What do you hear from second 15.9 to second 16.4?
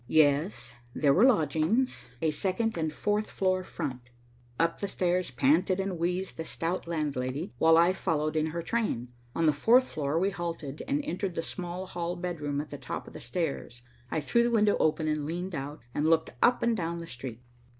and looked